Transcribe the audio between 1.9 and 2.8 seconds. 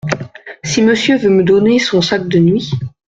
sac de nuit.